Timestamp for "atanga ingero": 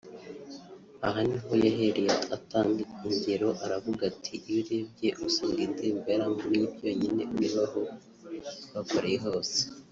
2.37-3.49